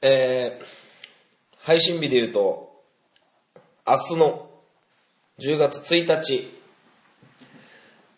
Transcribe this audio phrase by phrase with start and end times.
[0.00, 0.64] えー、
[1.60, 2.84] 配信日で言うと、
[3.84, 4.48] 明日の
[5.40, 6.48] 10月1日、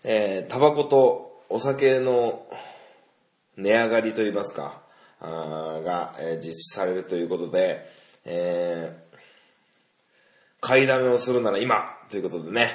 [0.05, 2.47] えー、タバコとお酒の
[3.57, 4.83] 値上がりといいますか、
[5.21, 7.87] あが、えー実施されるということで、
[8.27, 9.17] えー、
[10.61, 12.69] 買いだめをするなら今ということでね、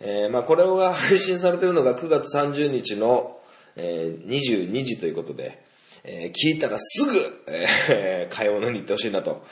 [0.00, 3.38] えー、まあこれが配信されてるのが9月30日の、
[3.76, 5.65] えー、22時ということで、
[6.08, 9.44] えー聞いたらすぐ、えー買い物に行ってほしいなと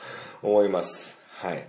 [0.43, 1.18] 思います。
[1.40, 1.67] はい。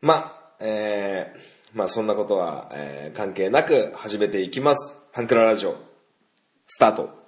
[0.00, 1.38] まあ、えー、
[1.74, 4.96] まあそんなことは、えー関係なく始めていきます。
[5.12, 5.76] ハンクララジオ、
[6.66, 7.19] スタート。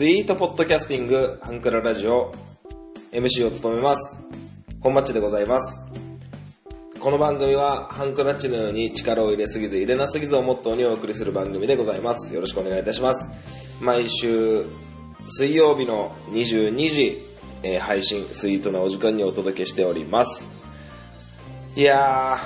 [0.00, 2.32] スイートポッドキャスティングハンクララジオ
[3.12, 4.24] MC を務めます。
[4.80, 5.84] 本マッチでございます。
[6.98, 12.32] この番組はハンクラッチのように力を入れすぎず入れなすぎずをモットーにお送りする番組でございます。
[12.32, 13.28] よろしくお願いいたします。
[13.82, 14.64] 毎週
[15.28, 17.22] 水曜日の22時、
[17.62, 20.50] えー配信スイートなお時間にお届けしております。
[21.76, 22.38] いや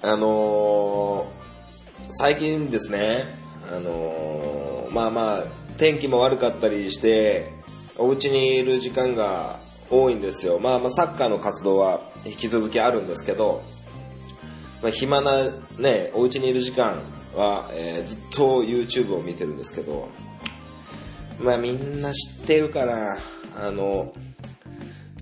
[0.00, 3.24] ーあのー最近ですね、
[3.70, 7.52] あのーまあまあ、天気も悪かったりして、
[7.96, 10.58] お家にいる時間が多いんですよ。
[10.58, 13.62] まあまあ、サッカーの活動は引き続きあるんですけど、
[14.82, 15.44] まあ、暇な
[15.78, 17.02] ね、お家にいる時間
[17.34, 20.08] は、えーずっと YouTube を見てるんですけど、
[21.40, 23.16] まあみんな知ってるから、
[23.56, 24.12] あの、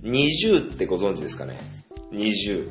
[0.02, 1.60] 20ってご存知ですかね
[2.12, 2.70] ?20。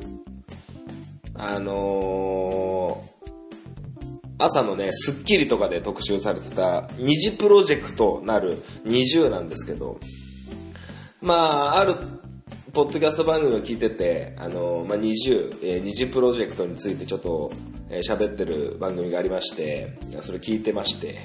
[1.34, 3.15] あのー
[4.38, 9.98] 朝のね、スッキリとかで特集されてた二次プロジェクトなる20なんですけど、
[11.22, 11.96] まあ、ある
[12.72, 17.50] ポッドキャスト番組を聞いてて、あの、まあ、20、えー二次プロジェクトについてちょっと
[17.88, 21.20] えー喋、ってる番組がありまして、それ聞いてまして、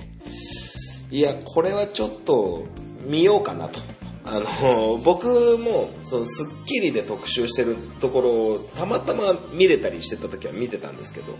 [1.09, 2.65] いや、これはちょっと
[3.05, 3.79] 見ようかなと。
[4.23, 11.35] あの、僕も、その、スッキリで特集してるところをたまたま見れたりしてた時は見てたんですけど、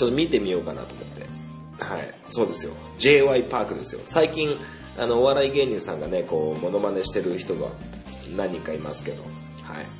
[0.00, 1.26] ちょっと見てみようかなと思って。
[1.84, 2.14] はい。
[2.26, 2.72] そうですよ。
[2.98, 4.00] JY パークですよ。
[4.06, 4.56] 最近、
[4.98, 7.68] あの、お笑い芸人さんがね、こう、モノマネしてる人が
[8.34, 9.22] 何人かいますけど。
[9.22, 9.28] は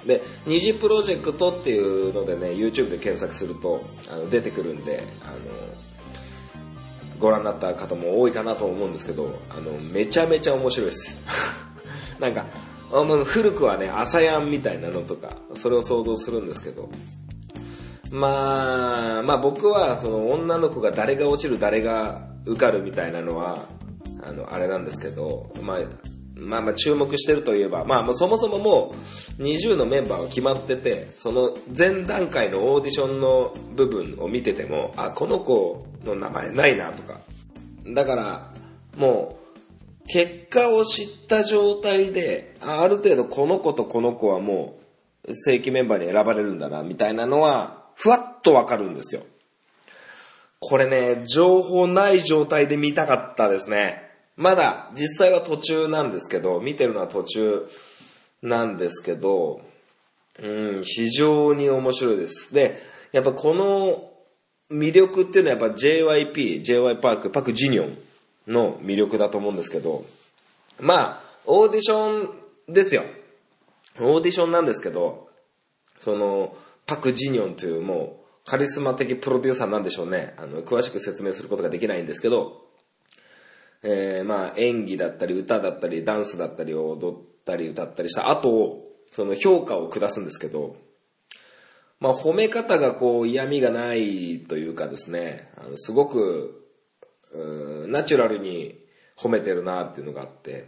[0.05, 0.09] い。
[0.09, 5.37] で、二次プロジェクトっていうのでね、YouTube で検索すると、あの、出てくるんで、あの、
[7.19, 11.19] ご覧になった方も多いかなと思うんですけど、あの、めちゃめちゃ面白いです。
[12.19, 12.47] なんか、
[12.91, 16.89] あの古くはね、朝やんみたいなのとか、それを想像するんですけど、
[18.13, 23.59] まあ、まあ僕はその女の子が誰が落ちる誰が受かるみたいなのは、
[24.23, 25.79] あの、あれなんですけど、まあ、
[26.35, 28.95] まあまあ注目してるといえば、まあもうそもそもも
[29.39, 37.21] う20のメンバーは決まってて、その前段階のオーディションの部分を見てても、あ、この子の名前ないなとか。
[37.87, 38.53] だから、
[38.97, 44.81] もう、結果を知った状態で、ある程度この子とこの子はも
[45.29, 49.23] う正規メンバーに選ばれるんだな、みたいなのは、ふわっとわかるんですよ。
[50.59, 54.11] これね、情報ない状態で見たかったですね。
[54.37, 57.67] まだ実際は途中なんですけど、見てるのは途中
[58.43, 59.61] なんですけど、
[60.39, 62.55] うん、非常に面白いです。
[62.55, 62.81] で、
[63.13, 64.11] やっぱこの
[64.71, 67.99] 魅力っていうのはやっぱ JYP、JY パーク、パク・ジニョン
[68.47, 70.05] の魅力だと思うんですけど、
[70.79, 72.31] まあ、オーディショ
[72.69, 73.05] ンですよ。
[73.99, 75.29] オーディションなんですけど、
[75.99, 76.57] その、
[76.91, 80.35] パク・ジニョンというもうカリスマ的プロデューサーなんでしょうね。
[80.39, 82.67] あの、詳しく説明することができないんですけど、
[83.85, 90.79] えー、まあ演技だったり歌だったりダンスだったり踊ったり歌ったりした後、その評価を下すんですけど、
[92.01, 96.67] まあ褒め方がこう嫌味がないというかですね、あのすごく、
[97.87, 98.81] ナチュラルに
[99.17, 100.67] 褒めてるなっていうのがあって、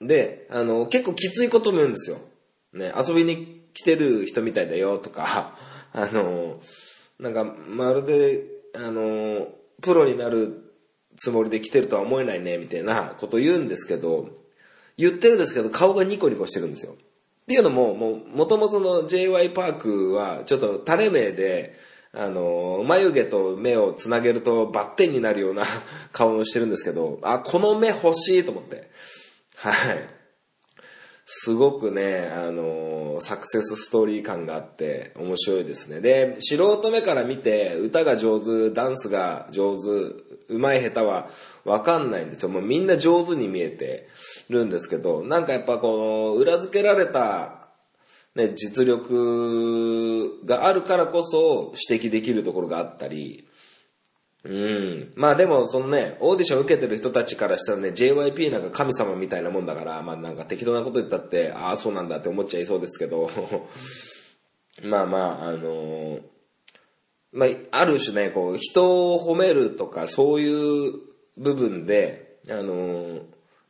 [0.00, 2.18] で、あの、結構きついことも言うんですよ。
[2.74, 5.56] ね、遊びに来てる人みたいだよとか、
[5.92, 6.60] あの、
[7.18, 9.48] なんか、まるで、あの、
[9.80, 10.72] プロになる
[11.16, 14.30] つもりで来てるとは思えないね、みたいなこと言うんですけど、
[14.96, 16.92] 言ってるんですけど、顔がニコニコしてるんですよ。
[16.92, 21.74] っていうのも、もう、もともとの JY パークは、ちょっと垂れ目で、
[22.14, 25.64] あの、眉毛と目をつなげるとバッテンになるような
[26.12, 28.90] 顔をしてるんですけど、あ、この目欲しいと思って。
[29.56, 30.21] はい。
[31.24, 36.00] すごくね、あのサクセスストーリー感があって面白いですね。
[36.00, 39.82] で、素人目から見て歌が上手、ダンスが上手、
[40.48, 41.28] 上手い下手は
[41.64, 42.48] わかんないんですよ。
[42.48, 44.08] もうみんな上手に見えて
[44.48, 47.62] るんですけど、なんかやっぱこの裏付けられた
[48.34, 53.46] ね、実力があるからこそ指摘できるところがあったり、
[54.44, 55.12] うん。
[55.14, 63.30] まあでも、そのね、オーディション受けてる人たちからしたらね、JYP なんか神様みたいなもんだから、まあなんか適当なこと言ったって、ああ、そうなんだって思っちゃいそうですけど、
[64.82, 66.22] まあまあ、あのー、
[67.30, 70.92] まあ、ある種ね、こう、人を褒めるとか、そういう
[71.38, 73.22] 部分で、あのー、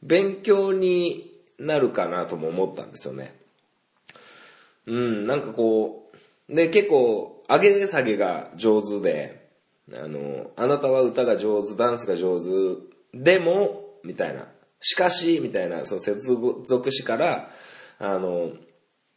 [0.03, 3.39] 勉強になるかなとも思ったんですよね。
[4.87, 6.11] うん、なんかこ
[6.49, 9.42] う、で、結構、上げ下げが上手で、
[9.95, 12.49] あの、あなたは歌が上手、ダンスが上手、
[13.15, 14.49] でも、みたいな、
[14.81, 16.19] しかし、みたいな、その接
[16.65, 17.51] 続詞から、
[17.99, 18.53] あの、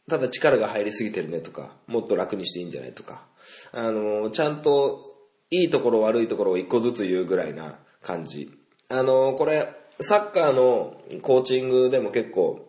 [0.08, 3.26] ただ力が入りすぎてるねとか、もっと楽にしていいんじゃないとか、
[3.72, 5.02] あの、ちゃんと、
[5.50, 8.50] いいところ悪いところを一個ずつ言うぐらいな感じ。
[8.88, 9.68] あの、これ、
[10.00, 12.68] サッカーのコーチングでも結構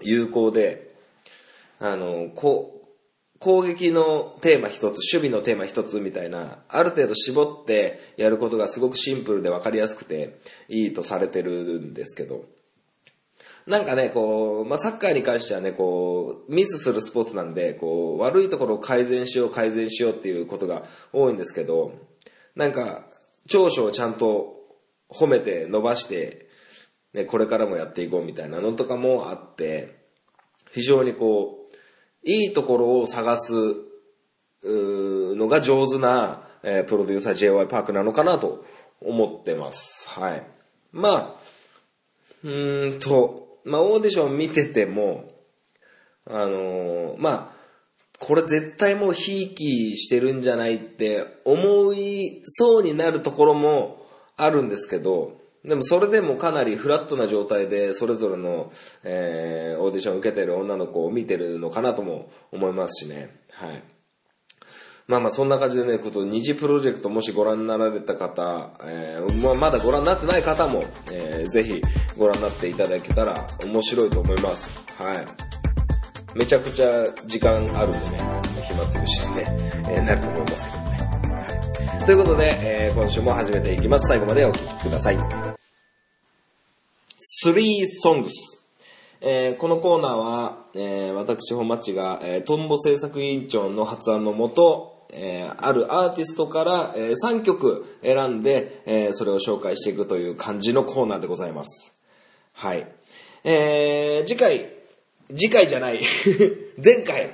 [0.00, 0.94] 有効で、
[1.78, 2.79] あの、こう、
[3.40, 10.38] 攻撃のテーマ一つ、守備のテーマ一つみたいな、ある程度絞ってやることがすごくシンプルで分かりやすくて
[10.68, 12.44] いいとされてるんですけど、
[13.66, 21.92] なんかね、こう、まあ、サッカーに関してはね、こう、ミスするスポーツなんで、こう、悪いところを改善しよう、改善しようっていうことが多いんですけど、
[22.54, 23.06] なんか、
[23.48, 24.56] 長所をちゃんと
[25.08, 26.48] 褒めて伸ばして、
[27.14, 29.96] ね、これからもやっていこうみたいなのとかもあって、
[30.72, 31.59] 非常にこう、
[32.22, 33.52] いいところを探す
[34.62, 38.64] のが上手な、えー、プロデューサー JY パークなのかなと
[39.00, 40.08] 思ってます。
[40.08, 40.46] はい。
[40.92, 41.36] まあ、
[42.44, 45.30] うーんと、まあオーディション見てても、
[46.26, 47.60] あのー、まあ、
[48.18, 54.06] これ絶対もうひいきしてるんじゃないって思いそうになるところも
[54.36, 58.72] あるんですけど、でもそれでもかなりフラットな状態でそれぞれの、
[59.04, 63.36] えー、オーディションを受けてる女の子を見てるのかなとも思いますしね。
[63.52, 63.82] はい。
[65.06, 71.82] まあまあそんな感じでね、こと二次プロジェクトもしご覧になられた方、えー、まだご覧になってない方も、えー、ぜひ
[72.16, 73.34] ご覧になっていただけたら
[73.64, 74.82] 面白いと思います。
[74.96, 75.26] はい。
[76.38, 78.06] めちゃくちゃ時間あるんでね、
[78.68, 80.90] 暇つぶしにね、えー、なると思いますけどね。
[81.34, 82.04] はい。
[82.06, 84.06] ということで、えー、今週も始めていきます。
[84.06, 85.49] 最後までお聴きください。
[87.46, 88.30] 3 songs。
[89.22, 101.94] えー、このコーナーは、えー、私本町が、えー、トンボ制作委員長の発案のもと、えー、あるアーティストから、えー、3曲選んで、えー、それを紹介していくという感じのコーナーでございます。
[102.52, 102.86] はい。
[103.44, 104.72] えー、次回、
[105.28, 106.00] 次回じゃない。
[106.82, 107.30] 前回、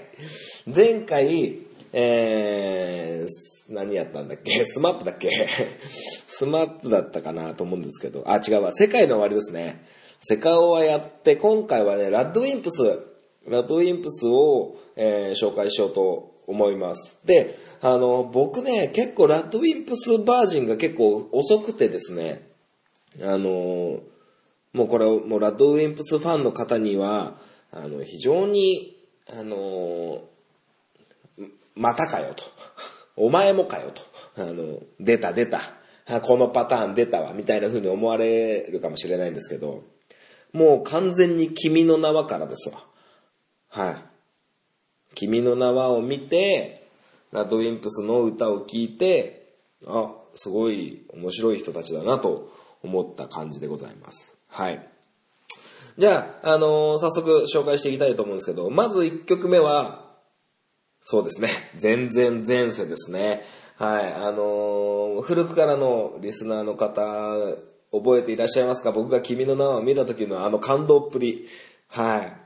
[0.67, 1.59] 前回、
[1.93, 4.65] えー、何やったんだっけ？
[4.67, 5.31] SMAP だっけ？
[5.87, 8.73] SMAP だったかなと思うんですけど、あ、違うわ。
[8.75, 9.85] SEKAI NO OWARI ですね。
[10.21, 17.19] セカオワやって、今回はね、 RADWIMPS、RADWIMPS を、えー、紹介しようと思います。
[17.25, 22.49] で、あの、僕ね、結構 RADWIMPS バージンが結構遅くてですね、
[23.21, 24.01] あの、
[24.73, 27.39] もうこれ、もうラッドウィンプスファンの方には、
[27.71, 28.97] あの、非常に、
[29.29, 30.23] あの、
[31.75, 32.45] またかよと。
[33.17, 34.03] お前もかよと。
[34.43, 35.61] あの、出た出た。
[36.21, 39.83] このパターン出たわ、みたいな風に思われるかもしれないんですけど、
[40.53, 42.85] もう完全に君の名はからですわ。
[43.69, 43.97] はい。
[45.15, 46.89] 君の名はを見て、
[47.33, 49.55] ラッドウィンプスの歌を聴いて、
[49.87, 54.35] あ、すごい面白い人たちだなと思った感じでございます。
[54.49, 54.89] はい。
[55.99, 60.06] じゃあ、あのー、早速紹介していきたいと思うんですけど、まず1曲目は、
[61.09, 61.51] そうですね。
[61.79, 63.45] 全然前世ですね。
[63.77, 64.13] はい。
[64.13, 67.33] あのー、古くからのリスナーの方
[67.93, 68.91] 覚えていらっしゃいますか？
[68.91, 71.47] 僕が君の名を見た時のあの感動っぷり。
[71.87, 72.37] はい。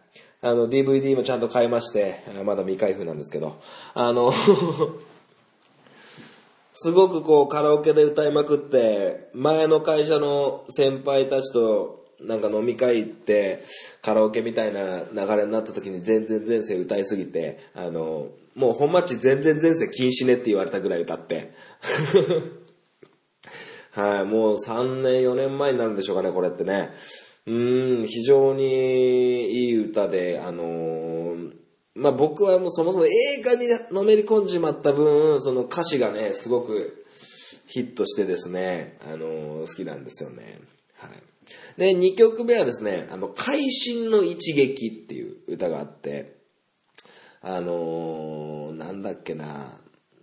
[0.42, 3.56] あの、DVD もちゃんと買いまして、まだ未開封なんですけど、
[3.94, 4.30] あの
[6.74, 13.64] すごくこうカラオケで歌いまくって、前の会社の先輩たちとなんか飲み会行って、
[14.02, 18.26] カラオケみたいな流れになった時に全然前世歌いすぎて、あの、
[18.60, 21.54] もう本町全然前世禁止ねって言われたぐらい歌って。
[23.92, 26.90] はい、もう3年、4年前になるんでしょうかね、これってね。
[27.46, 31.52] うん、非常にいい歌で、あのー、
[31.94, 33.08] まあ、僕はもうそもそも映
[33.42, 37.06] 画にのめり込んじまった分、その歌詞がね、すごく
[37.66, 40.60] ヒットしてですね、あのー、好きなんですよね。
[40.98, 41.12] はい。
[41.80, 46.39] で、2曲目はですね、あの、会心の一撃っていう歌があって、
[47.42, 49.80] あのー、なんだっけな、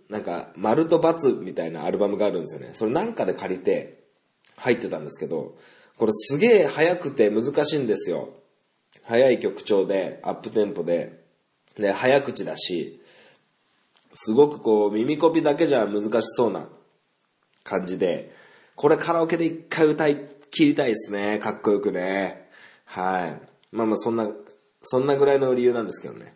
[0.08, 2.70] なんか、丸と×みたいなアルバムがあるんですよね。
[2.74, 4.04] それなんかで借りて、
[4.56, 5.56] 入ってたんですけど、
[5.96, 8.30] これすげえ速くて難しいんですよ。
[9.04, 11.24] 速い曲調で、アップテンポで、
[11.76, 13.00] で、早口だし、
[14.12, 16.68] すごくこう、耳コピだけじゃ難しそうな
[17.62, 18.32] 感じで、
[18.74, 21.38] これカラオケで一回歌い切りたいですね。
[21.38, 22.48] かっこよくね。
[22.84, 23.40] はい。
[23.70, 24.28] まあまあそんな、
[24.82, 26.34] そんなぐらいの理由なんですけどね。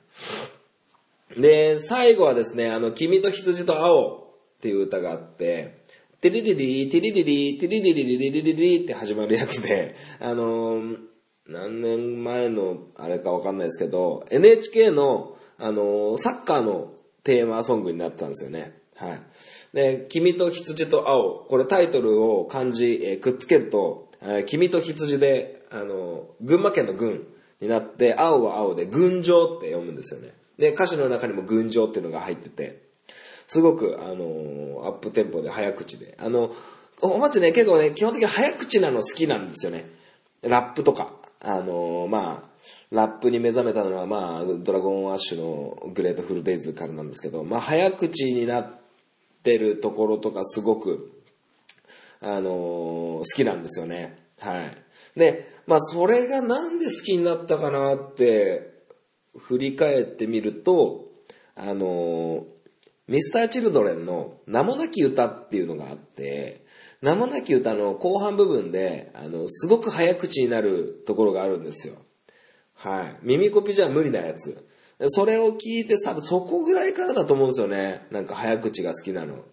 [1.37, 4.19] で、最後はですね、あの、君と羊と青
[4.59, 5.83] っていう歌があって、
[6.21, 10.81] テリリリ、テリリリ、テリリリリリリリリって始まるやつで、あの、
[11.49, 16.93] 何年前のあれかわかんないですけど、NHK の、あの、サッカーの
[17.25, 18.79] テーマソングになってたんですよね。
[18.95, 19.21] はい。
[19.73, 21.45] で、君と羊と青。
[21.49, 27.27] これタイトルを漢字、え、くっつけると、え、君と羊で、あの、群馬県の群
[27.61, 30.35] になって、青は青で、群青って読むんですよね。
[30.63, 32.83] で、歌詞の中にも群青っていうのが入ってて、
[33.49, 36.17] すごく、あの、アップテンポで早口で。
[36.21, 36.53] あの、
[37.01, 39.91] おまちね、結構ね、基本的に早口なの好きなんですよね。
[40.41, 41.15] ラップとか。
[41.41, 42.51] あの、まあ、
[42.93, 48.71] ラップに目覚めたのは、まあ、ドラゴンアッシュのグレートフルデイズからなんですけど、まあ、早口になっ
[49.43, 51.11] てるところとかすごく、
[52.21, 54.17] あの好きなんですよね。
[54.39, 55.19] はい。
[55.19, 58.72] で、まあ、それがなんで好きになったかなって、
[59.39, 61.07] 振り返ってみると、
[61.55, 62.47] あの
[63.09, 66.65] ミスターチルドレンの名もなき歌っていうのがあって、
[67.03, 71.97] 名もなき歌の後半部分で、あの、すごく早口になるところがあるんですよ。
[72.75, 73.17] はい。
[73.23, 74.67] 耳コピじゃ無理なやつ。
[75.09, 78.07] それを聞いて多分そこぐらいからだと思うんですよね。
[78.11, 79.45] なんか早口が好きなの。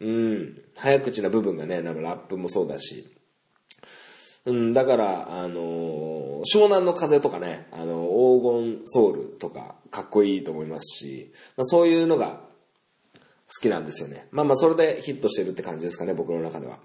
[0.00, 0.62] うん。
[0.76, 3.11] 早口な部分がね、なんかラップもそうだし。
[4.44, 12.40] うん、だから、あの、湘南の風とかね、あの、黄金ソウルとか、かっこいいと思いますし、まあ、そういうのが
[13.14, 13.20] 好
[13.60, 14.26] きなんですよね。
[14.32, 16.80] まあまあ、それでヒットしてるって感じですかね、僕の中では。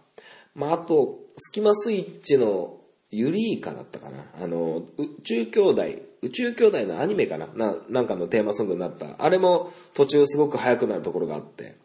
[0.54, 2.78] まあ、あと、スキマスイッチの
[3.10, 4.26] ユリーカだったかな。
[4.40, 5.84] あの、宇宙兄弟、
[6.22, 9.16] 宇宙兄弟のアニメかなな、なんかのテーマソングになった。
[9.18, 11.76] あれも途中すごく速くなるところがあって、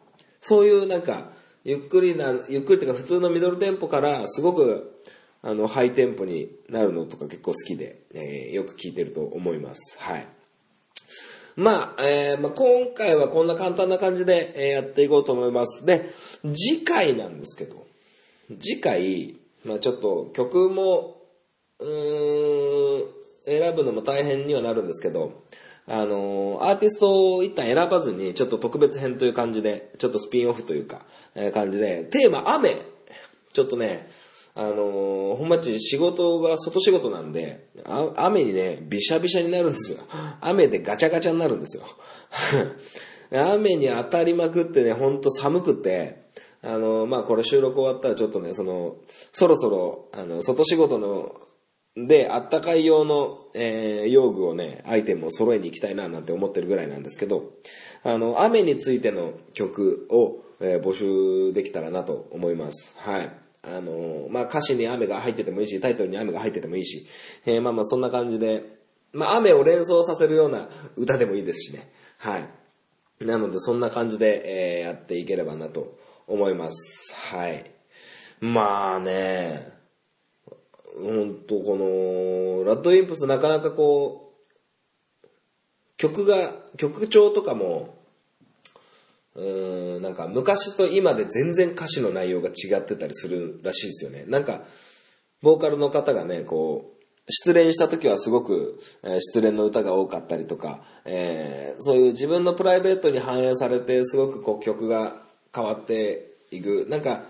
[0.41, 1.31] そういうなんか、
[1.63, 4.99] ゆっくりな、ゆっくりというか普通のミドルテンポからすごく
[5.43, 9.97] あの、ハイテンポになるのとか結構好きで、えー、よく聞いてると思います。
[9.99, 10.25] はい。
[11.57, 15.85] まあ、えー、まあ、今回はこんな簡単な感じで、えー、やっていこうと思います。
[15.85, 16.09] で、
[16.53, 17.85] 次回なんですけど、
[18.59, 19.35] 次回、
[19.65, 21.17] まあちょっと曲も、
[21.79, 23.07] うーん、
[23.45, 25.43] 選ぶのも大変にはなるんですけど、
[25.85, 32.81] あのー、アーティストを一旦選ばずに、ちょっと特別編という感じで、ちょっとスピンオフというか、えー、感じで、テーマ雨、
[33.51, 34.09] ちょっとね、
[34.55, 37.69] あのー、本町仕事が外仕事なんで、
[38.15, 39.97] 雨にね、びしゃびしゃになるんですよ。
[40.41, 41.83] 雨でガチャガチャになるんですよ。
[43.31, 46.23] 雨に当たりまくってね、ほんと寒くて、
[46.61, 48.97] あのー、まあ、これ収録終わったらちょっとね、その、
[49.31, 51.35] そろそろ、あの、外仕事の、
[51.95, 57.51] で、あったかい用の、えー、用具をね、アイテムを揃えに行きたいななんて思ってるぐらいなんですけど、
[58.03, 62.93] あの、雨についての曲を、えー、募集できたらなと思います。
[62.97, 63.42] はい。
[63.63, 67.07] あの、まあ、歌詞に雨が入っててもいいし、タイトルに雨が入っててもいいし、
[67.45, 68.63] えー、まあまあそんな感じで、
[69.13, 71.89] まあ雨を連想させるような歌でもいいですしね。
[72.17, 72.49] はい。
[73.25, 77.13] なのでそんな感じで、えー、やっていければなと思います。
[77.31, 77.71] はい。
[78.41, 79.71] まあね、
[80.97, 84.33] ほんとこの、ラッドウィンプスなかなかこ
[85.23, 85.27] う、
[85.97, 88.02] 曲が、曲調とかも、
[89.35, 94.25] うん、なんか昔と今で全然歌詞の内容が違ってたりするらしいですよね。
[94.27, 94.61] なんか、
[95.41, 105.23] ボーカルの方がね、こう、失恋した時はすごく、え、失恋の歌が多かったりとか、えー、そういう自分のプライベートに反映されてすごくこう曲が
[105.53, 106.85] 変わっていく。
[106.89, 107.25] なんか、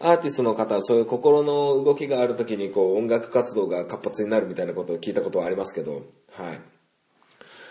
[0.00, 6.60] アーティストの方はそういう心の動きがある時にこう音楽活動が活発になるみたいなことを聞いたことはありますけど、はい。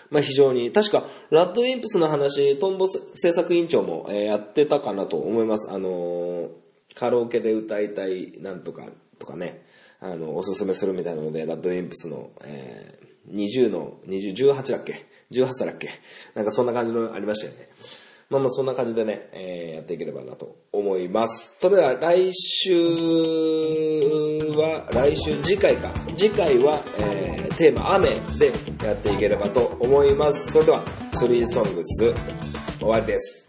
[0.09, 5.69] まあ、非常に、確か、ラッドウィンプスの話、トンボ制作委員長も、え、やってたかなと思います。
[5.69, 6.49] あのー、
[6.95, 8.87] カラオケで歌いたいなんとか
[9.19, 9.65] とかね、
[9.99, 15.89] あの、おすすめするみたいなので、ラッドウィンプスの、えー、20の、20、18だっけ ?18 歳だっけ？
[16.33, 17.69] なんかそんな感じのありましたよね。
[18.29, 21.55] まあまあそんな感じでね、えー、やっていければなと思います。
[21.61, 22.73] それでは来週
[24.55, 25.93] は、来週次回か。
[26.17, 28.51] 次回は、えー、テーマ雨で
[28.85, 30.51] やっていければと思います。
[30.51, 32.13] それでは、スリーソングス
[32.79, 33.46] 終わりです。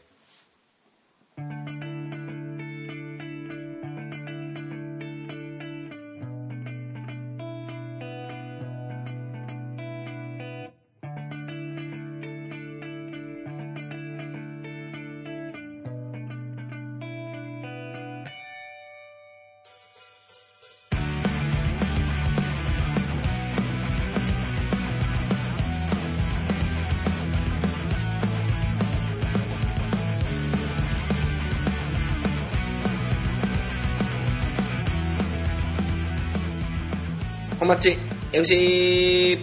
[37.69, 37.99] マッチ
[38.33, 39.37] FC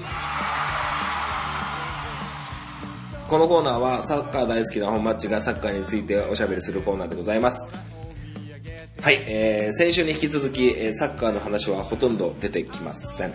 [3.30, 7.68] このコーナーはサッカー大好きな本マッチがサッカーについておしゃべりするコーナーでございます。
[9.00, 13.34] はい、えー、先週に引き続き、えサッカーの話はほとんど出てきません。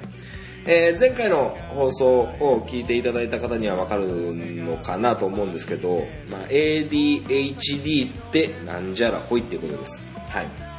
[0.67, 10.05] えー前回の放送を聞いていただいた方にはわかるのかなと思うんですけど、まあ、ADHD ってなんじゃらほいっていうことです。
[10.31, 10.70] はい。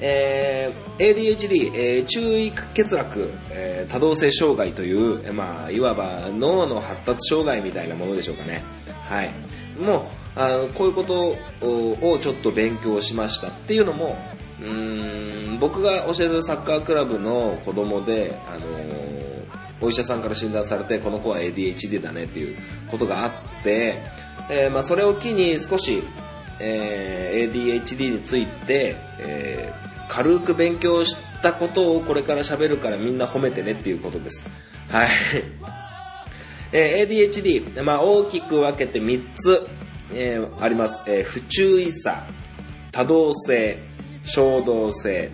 [0.00, 8.62] えー ADHD、えー注意欠落、えー多動性障害という、まあ、いわば脳の発達障害みたいなものでしょうかね。
[9.08, 9.30] はい。
[9.80, 14.16] もう、あこういうことをちょっと勉強しましたっていうのも、
[14.60, 18.66] うん僕が教えてるサッカークラブの子供で、あの
[19.80, 22.56] お医者さんから診断されて、この子は ADHD だねっていう
[22.90, 23.30] ことがあっ
[23.62, 24.02] て、
[24.50, 26.02] えまあ、それを機に少し、
[26.58, 34.46] え ADHD について、えー軽く勉強したことをこれから喋るからみんな褒めてねっていうことです。
[34.88, 35.08] はい。
[36.72, 39.66] えー ADHD、まあ、大きく分けて3つ、
[40.12, 42.26] えーあります、えー不注意さ、
[42.92, 43.78] 多動性、
[44.24, 45.30] 衝動性。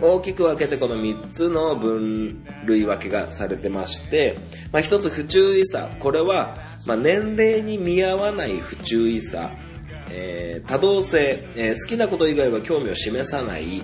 [0.00, 4.36] 大きく分けてこの3つの分類分けがされてまして、
[4.72, 5.88] まあ、1つ不注意さ。
[6.00, 9.50] これは、まあ、年齢に見合わない不注意さ。
[10.10, 13.82] えー多動性、えー好きなこと以外は興味を示さない。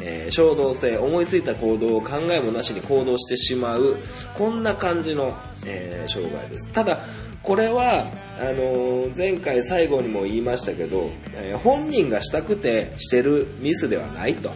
[0.00, 3.96] えー衝動性、思いついた行動を考えもなしに行動してしまう、
[4.34, 5.36] こんな感じの、
[5.66, 6.72] えー障害です。
[6.72, 7.00] ただ、
[7.42, 8.06] これは、
[8.38, 14.50] あのー前回最後にも言いましたけど、え本人がしたくてしてるミスではないと。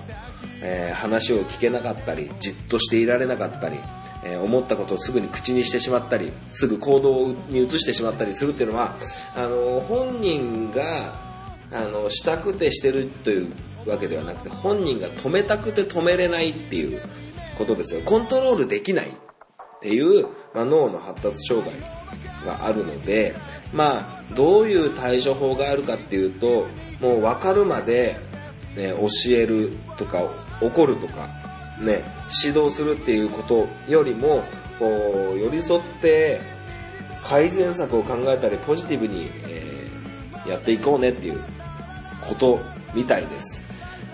[0.64, 3.76] え話を聞けなかったり、じっとしていられなかったり、
[4.24, 8.96] え思ったことをすぐに口にしてしまったり、すぐ行動に移してしまったりするっていうのは、
[9.34, 11.18] あの本人が、
[11.72, 13.52] あの、したくてしてるという
[13.86, 17.02] わけではなくて、本人が止めたくて止めれないっていう
[17.58, 18.00] ことですよ。
[18.04, 19.10] コントロールできないっ
[19.80, 21.74] ていう、まあ、脳の発達障害
[22.44, 23.34] があるので、
[23.72, 26.66] まあ、どういう対処法があるかっていうと、
[27.00, 28.16] もう分かるまで、
[28.76, 30.22] ね、教えるとか、
[30.60, 31.28] 怒るとか、
[31.80, 32.04] ね、
[32.44, 34.44] 指導するっていうことよりも、
[34.78, 36.40] こう、寄り添って、
[37.22, 39.72] 改善策を考えたり、ポジティブに、えー
[40.46, 41.40] やっていこうねっていう
[42.20, 42.60] こと
[42.94, 43.61] みたいです。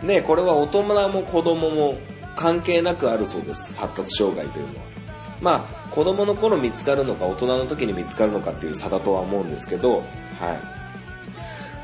[0.03, 1.99] で、これは大人も子供も
[2.37, 3.77] 関係なくあるそうです。
[3.77, 4.89] 発達障害というのは。
[5.41, 10.05] まあ、子供の頃見つかるのか大人の時に見つかるのかっていう差だとは思うんですけど、はい。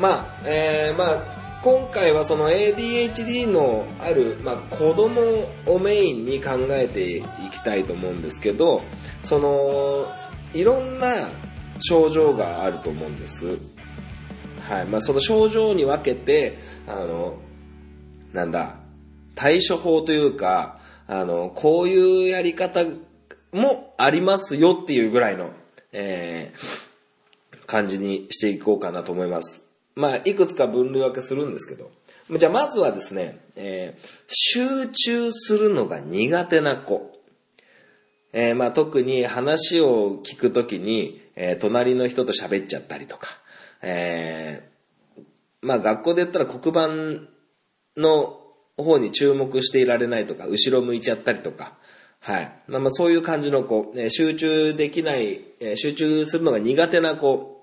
[0.01, 8.83] まあ、えー、まあ、今回はその ADHD のある、まあ、子供をメインに考えていきたいと思うんですけど、
[9.23, 10.07] その、
[10.53, 11.31] いろんな
[11.81, 13.59] 症状があると思うんです。
[14.69, 14.87] はい。
[14.87, 17.39] まあ、その症状に分けて、あの、
[18.35, 18.75] なんだ、
[19.37, 22.85] 対処法というか、あの、こういうやり方
[23.53, 25.51] もありますよっていうぐらいの、
[25.93, 29.63] えー、感じにしていこうかなと思います。
[29.95, 31.93] まあ、いくつか分類分けするんですけど。
[32.37, 37.13] じゃあ、まずはですね、えー集中するのが苦手な子。
[38.33, 43.29] えーまあ特に話を聞くときに、えー隣の人と喋っちゃったりとか、
[43.81, 45.23] えー
[45.63, 47.34] まあ学校で言ったら黒板
[47.97, 48.41] の
[48.77, 51.75] 方に注目していられないとか、後ろ向いちゃったりとか、
[52.21, 52.53] はい。
[52.69, 55.45] まあまあそういう感じの子、集中できない、
[55.77, 57.61] 集中するのが苦手な子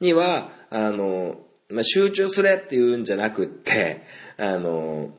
[0.00, 4.02] には、あの、まあ集中すれって言うんじゃなくって、
[4.38, 5.10] あの、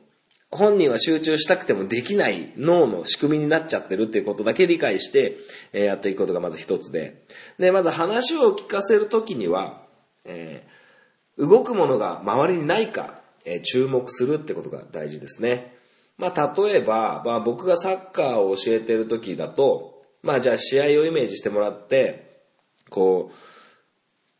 [0.50, 5.36] 本人は集中したくてもできない脳の仕組みになっちゃってるっていうことだけ理解して、
[5.74, 7.22] えやっていくことがまず一つで。
[7.58, 9.82] で、まず話を聞かせるときには、
[10.24, 10.78] えー
[11.38, 15.74] 動くものが周りにないか、え注目するってことが大事ですね。
[16.16, 22.42] まあ、例えば、まあ、僕がサッカーを教えてるときだと、まあ、じゃあ試合をイメージしてもらって、
[22.90, 23.34] こう、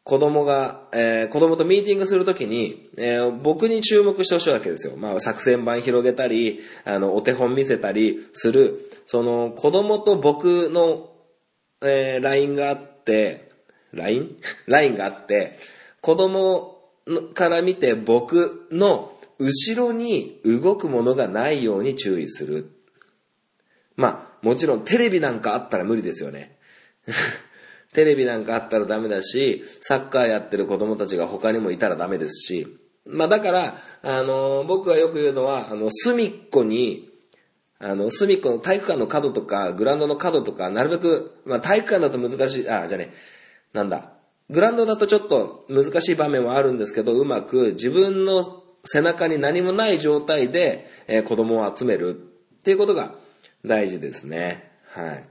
[0.02, 4.96] 子供が、えー子供とミーティングするときに、えー僕に注目してほしいわけですよ。
[4.96, 11.10] まあ、作戦版広げたり、あの、お手本見せたりする、その、子供と僕の、
[11.82, 13.52] えー、ラインがあって、
[13.92, 14.36] ライン？
[14.66, 15.58] ラインがあって、
[16.00, 16.77] 子供
[17.34, 22.70] から見て僕の後ろに動くものがないように注意する。
[23.96, 26.58] まあ、もちろんテレビなんかあったら無理ですよね。
[27.94, 37.08] テレビなんかあったらダメだし、サッカーやってる子供たちが他にもいたらダメですし、まあだから、あの僕がよく言うのは、あの、隅っこに、
[37.78, 43.14] あの、隅っこの体育館の角とか、グラウンドの角とか、なるべく、まあ体育館だと難しい、あ、じゃね、
[43.72, 44.17] なんだ。
[44.50, 53.14] グランドだとちょっと難しい場面はあるんですけど、うまく自分の背中に何もない状態で、えー子供を集めるっていうことが
[53.64, 54.72] 大事ですね。
[54.90, 55.28] はい。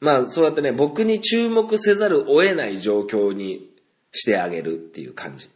[0.00, 3.70] まあ、そうやってね、僕に注目せざるを得ない状況に
[4.10, 5.48] してあげるっていう感じ。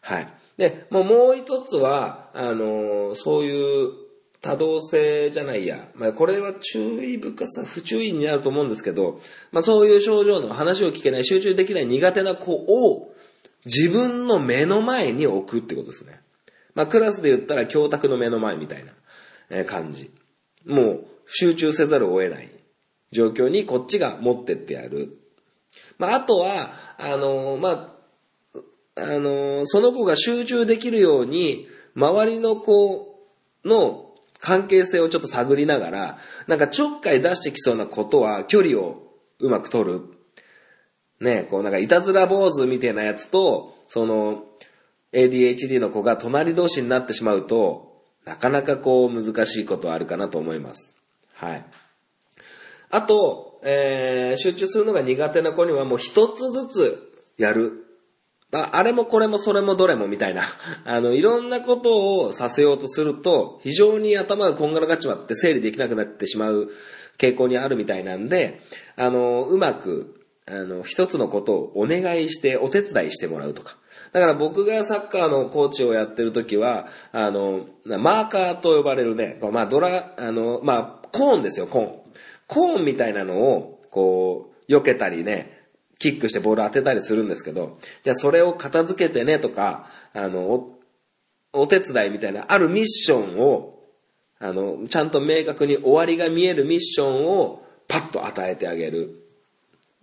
[0.00, 0.28] はい。
[0.56, 3.90] で、もうもう一つは、あのーそういう
[4.42, 5.88] 多動性じゃないや。
[5.94, 9.20] まあ、これは注意深さ、不注意になると思うんですけど、
[9.52, 13.14] まあ、そういう症状の話を聞けない、集中できない苦手な子を
[13.64, 16.20] 自分の目の前に置くってことですね。
[16.74, 18.84] まあ、クラスで言ったら教託の目の前みたい
[19.48, 20.10] な感じ。
[20.66, 22.50] もう集中せざるを得ない
[23.12, 25.18] 状況にこっちが持ってってやる。
[25.98, 27.94] まあ、あとは、あのーま
[28.56, 28.60] あ、
[28.96, 33.20] あのーその子が集中できるように、周りの子
[33.64, 34.11] の
[34.42, 39.04] 関係性をちょっと探りながら、なんかちょっかい出してきそうなことは距離を
[39.38, 40.00] うまく取る。
[41.20, 44.42] ねこうなんかいたずら坊主みたいなやつと、その
[45.12, 50.96] ADHD の子が隣同士になってしまうと、なかなかこう難しいことはあるかなと思います。
[51.34, 51.64] はい。
[52.90, 57.91] あと、えー、集中するのが苦手な子にはもう一つずつやる。
[58.52, 60.42] あ、れもこれもそれもどれもみたいな。
[60.84, 66.70] あの、いろんなことをさせようとすると、非常に頭がこんがらがっちまって整理できなくなってしまう
[67.18, 68.60] 傾向にあるみたいなんで、
[68.96, 73.78] あの、うまく、あの、一つのことをお願いしてお手伝いしてもらうとか。
[74.12, 81.98] だから僕がサッカーのコーチをやってる時は、あの、マーカーと呼ばれるね、まあドラ、あの、まあ、コーンですよ、コーン。
[82.48, 85.61] コーンみたいなのを、こう、避けたりね、
[86.02, 90.80] キックしてボール当てたりするんですけど、じゃあそれを片付けてねとか、あの、お、
[91.52, 93.78] お手伝いみたいな、あるミッションを、
[94.40, 99.20] あの、ちゃんと明確に終わりが見えるミッションをパッと与えてあげる。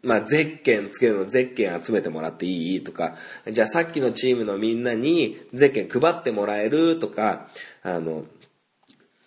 [0.01, 2.83] まあ、ゼッケンつけるのゼッケン集めてもらっていい？
[2.85, 3.17] とか、
[3.51, 6.97] じゃあさっきのチームのみんなにゼッケン配ってもらえる？
[6.99, 7.49] とか、
[7.83, 8.23] あの、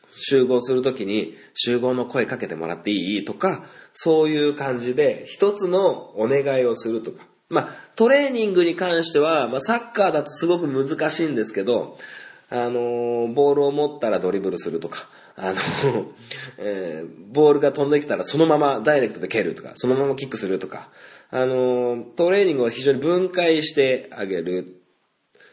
[0.08, 3.24] 集合するときに集合の声かけてもらっていい？
[3.26, 7.24] とか、そういう感じで一つのお願いをするとか。
[7.48, 11.98] まあ、トレーニングに関しては、まあ、サッカーだとすごく難しいんですけど、
[12.48, 16.12] あのーボールを持ったらドリブルするとか、あの、
[16.58, 20.90] えーボールが飛んできたらそのままダイレクトで蹴るとか、そのままキックするとか、
[21.30, 24.82] あのトレーニングを非常に分解してあげる。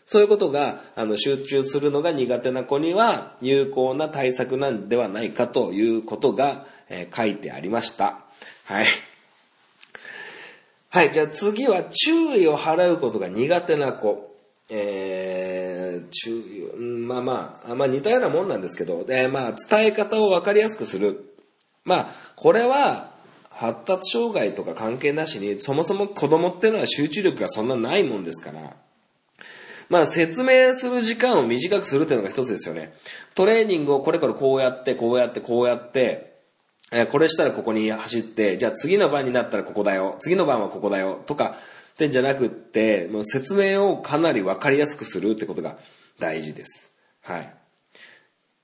[0.06, 8.25] そういうことが、あの、集中するのが苦手な子には有効な対策なんではないかということが、えー書いてありました。
[8.69, 8.86] はい。
[10.91, 14.29] はい、じゃあ次は注意を払うことが苦手な子。
[14.69, 21.36] えー、注意、まあまあ、まあ似たようなもんなんですけど、で、まあ伝え方を分かりやすくする。
[21.84, 23.10] まあ、これは、
[23.49, 28.75] 発達障害とか関係なしに、そもそも子供っていうのは集中力がそんなないもんですから、
[29.89, 32.93] まあ説明する時間を短くするっていうのが一つですよね。
[33.34, 36.29] トレーニングをこれからこうやって、こうやって、こうやって、
[36.91, 41.56] えこれしたらここに走って、じゃあ次の番になったらここだよ、次の番はここだよ、とか、
[41.93, 45.78] ってんじゃなくって、もう説明をかなりわかりやすくするってことが
[46.17, 46.93] 大事です。
[47.21, 47.54] はい。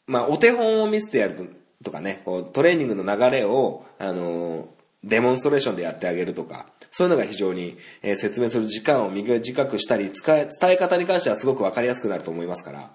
[0.07, 4.69] まあ、お手本を見せてやるとかね、こうトレーニングの流れを、あの
[5.03, 12.91] デモンストレーションでやってあげるとか、そういうのが非常に、え説明する時間を短くしたり、伝え方に関してはすごくわかりやすくなると思いますから、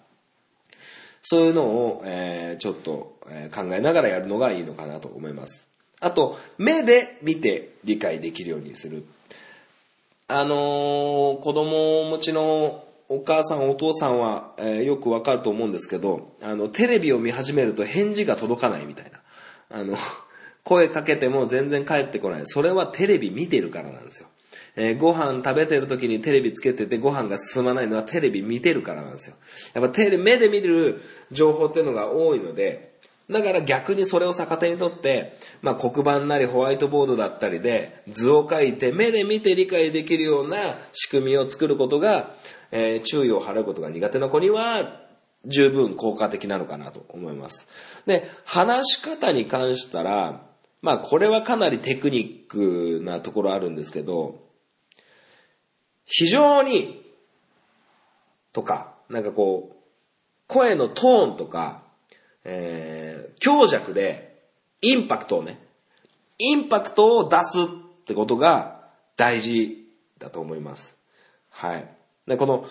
[1.22, 5.66] そういうのを、えーちょっと、え考えながらやるのがいいのかなと思います。
[6.00, 9.04] あと、目で見て理解できるようにする。
[10.28, 19.20] あのー子供をお持ちのお母さんお父さんは、えーよくわかると思うんですけど、あの、テレビを見始めると返事が届かないみたいな。
[19.78, 19.96] あの、
[20.64, 22.42] 声かけても全然帰ってこない。
[22.44, 24.28] それはテレビ見てるからなんですよ。
[24.76, 29.37] えーご飯食べてる時にテレビつけててご飯が進まないのはテレビ見てるからなんですよ。
[29.74, 32.90] やっぱテレ、目で見る情報っていうのが多いので、
[33.30, 42.35] だから逆にそれを逆手にとって、まあ黒板なりホワイトボードだったりで図を書いて目で見て理解できるような仕組みを作ることが、
[42.72, 45.00] えー注意を払うことが苦手な子には
[45.46, 47.66] 十分効果的なのかなと思います。
[48.06, 50.42] で、話し方に関したら、
[50.83, 54.49] まあこれはかなりテクニックなところあるんですけど、
[56.10, 57.02] 非常に
[58.52, 59.76] とか、なんかこう、
[60.48, 61.84] 声のトーンとか、
[62.44, 64.42] えー強弱で
[64.82, 65.58] インパクトをね、
[66.38, 67.64] インパクトを出すっ
[68.06, 68.82] てことが
[69.16, 70.94] 大事だと思います。
[71.48, 71.88] はい。
[72.26, 72.66] で、この、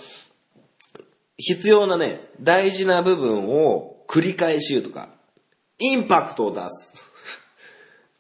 [1.38, 5.10] 必要なね、大事な部分を繰り返し言うとか、
[5.80, 6.94] インパクトを出す。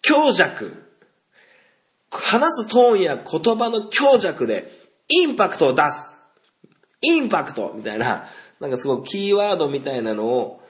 [0.01, 0.85] 強弱。
[2.11, 4.78] 話すトーンや言葉の強弱で
[5.09, 6.15] インパクトを出す。
[7.01, 8.27] インパクトみたいな、
[8.59, 10.61] なんかすごいキーワードみたいなのを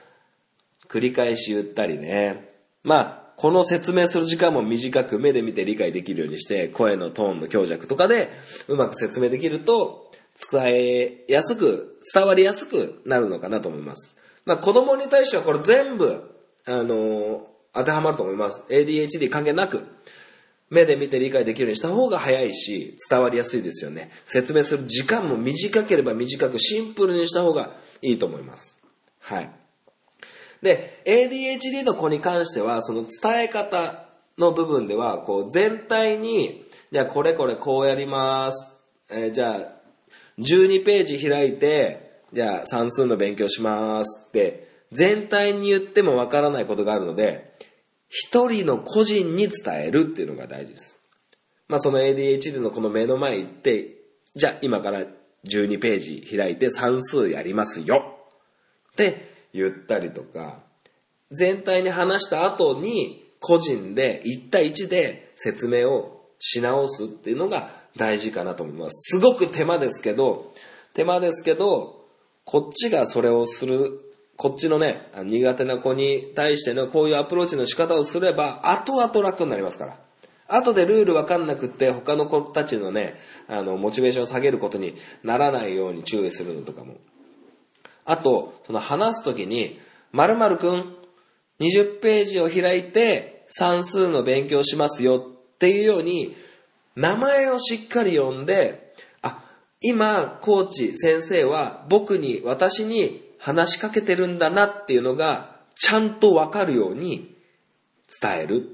[0.88, 2.50] 繰り返し言ったりね。
[2.82, 8.30] まあ、この説明する時間も短く目で見て理解できるようにして、声のトーンの強弱とかで
[8.68, 10.10] うまく説明できると、
[10.50, 14.16] 伝えやすく、伝わりやすくなるのかなと思います。
[14.46, 16.34] まあ子供に対してはこれ全部、
[16.66, 17.40] あのー、
[17.74, 18.62] 当てはまると思います。
[18.68, 19.86] ADHD 関係なく、
[20.70, 24.10] 目で見て理解できるようにした方が早いし、伝わりやすいですよね。
[24.24, 28.76] 説明する時間も短ければ短くシンプルにした方がいいと思います。
[29.18, 29.50] はい。
[30.62, 34.06] で、ADHD の子に関しては、その伝え方
[34.38, 38.72] の部分では、こう全体に、じゃあこれこれこうやります。
[39.10, 39.74] えー、じゃあ、
[40.38, 47.49] 12ページ開いて、じゃあ算数の勉強しますって、全体に言ってもわからないことがあるので、
[48.10, 51.00] 一人の個人に伝えるっていうのが大事です。
[51.68, 53.96] まあその ADHD のこの目の前行って、
[54.34, 55.04] じゃあ今から
[55.48, 58.04] 12ページ開いて算数やりますよ
[58.92, 60.58] って言ったりとか、
[61.30, 69.16] 全体に話した後に個人で1対1で説明をし直すっていうのが大事かなと思います。
[69.16, 70.52] すごく手間ですけど、
[70.94, 72.04] 手間ですけど、
[72.44, 74.09] こっちがそれをする、
[74.40, 79.98] こっちのね、苦手な子に対してのこういうアプローチの仕方をすれば、後々楽になりますから。
[80.48, 83.16] 後でルールわかんなくって他の子たちのね、
[83.48, 86.94] あの、モチベーションを下げることにならないように注意するのとかも。
[88.06, 89.78] あと、その話すときに、
[90.12, 90.96] 〇〇くん、
[91.60, 96.34] 20ページを開いて算数の勉強しますよっていうように、
[96.96, 99.44] 名前をしっかり呼んで、あ、
[99.82, 107.34] 今、コーチ、先生は僕に、私に話しかけてるんだなっていうのが、ちゃんとわかるように
[108.20, 108.68] 伝える。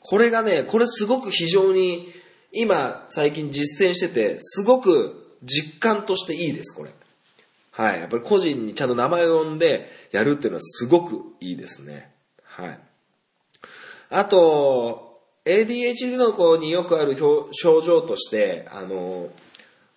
[0.00, 2.12] これがね、これすごく非常に、
[2.52, 6.92] 今、最近実践してて、すごく実感としていいです、これ。
[7.70, 8.00] はい。
[8.00, 12.10] やっぱり個人にちゃんと名前を呼んでやるっていうのはすごくいいですね。
[12.42, 12.80] はい。
[14.10, 19.30] あと、ADHD の子によくある症状として、あの、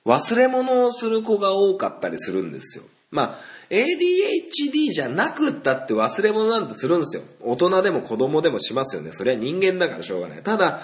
[0.05, 2.83] 忘れ物をする子が多かったりするんですよ。
[3.13, 7.21] まあ、ADHD じゃなくったって忘れ物なんてするんですよ。
[7.41, 9.11] 大人でも子供でもしますよね。
[9.11, 10.41] それは人間だからしょうがない。
[10.41, 10.81] ただ、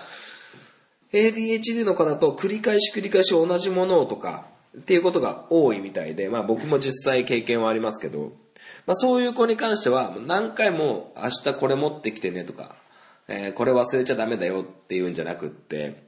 [1.12, 4.46] ADHD の子だと繰り返し繰り返し同じものをとか
[4.78, 8.32] っていうことが多いみたいで、まあ僕も実際経験はありますけど、
[8.86, 12.76] まあそういう子に関しては何回も明日これ持ってきてねとか、
[13.28, 16.04] えー、これ忘れちゃダメだよっていうんじゃなくって、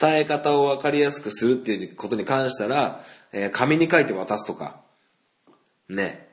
[0.00, 4.80] 伝え方を分かりやすくするっていうことに関したら、えー、紙に書いて渡すとか、
[5.94, 6.28] ね、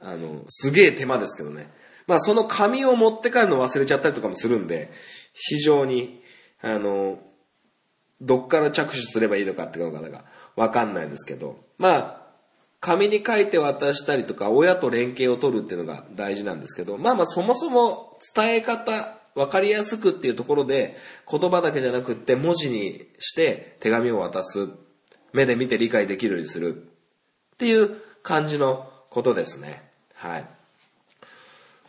[0.00, 1.70] あの、すげえ手間ですけどね。
[2.06, 4.90] まあその紙を持って帰るの忘れちゃったりとかもするんで、
[5.32, 6.22] 非常に、
[6.60, 7.18] あの、
[8.20, 12.26] どっから着手すればいいのかっていうのがわかんないですけど、まあ、
[12.80, 20.96] 紙に書いて渡したりとか、親と連携を取るっていうのが大事なんですけど、まあまあそもそも伝え方わかりやすくっていうところで、
[21.30, 24.70] 言葉だけじゃなくって文字にして手紙を渡す。
[25.32, 26.90] 目で見て理解できるようにする。
[27.54, 29.82] っていう感じのことですね。
[30.14, 30.46] はい。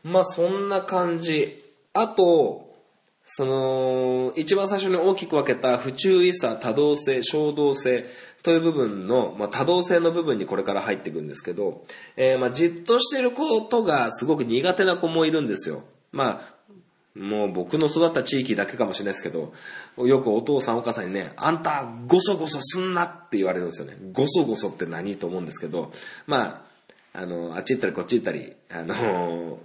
[0.05, 1.61] まあそんな感じ。
[1.93, 2.73] あと、
[3.25, 8.05] その、一番最初に大きく分けた不注意さ、多動性、衝動性
[8.41, 11.83] という部分の、まあ、多動性の部分にこれから入っていくんですけど、
[12.15, 15.83] えー、まあじっとしてることがすごく苦手な子もいるんですよ。
[16.13, 16.57] まあ、
[17.19, 19.51] もう僕の育った地域だけかもしれないですけど、
[19.97, 23.97] よくお父さんお母さんにね、あんたごそごそすんなって言われるんですよね。
[24.13, 25.17] ごそごそって何？
[25.17, 25.91] と思うんですけど、
[26.27, 26.66] まあ、
[27.17, 29.57] あの、あっち行ったりこっち行ったり、あの、